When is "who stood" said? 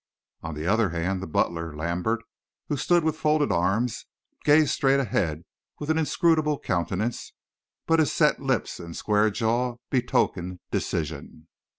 2.69-3.03